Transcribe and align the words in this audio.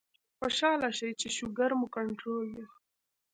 خوشاله 0.39 0.89
شئ 0.97 1.09
چې 1.19 1.27
شوګر 1.37 1.71
مو 1.79 1.87
کنټرول 1.95 2.45
دے 2.55 2.65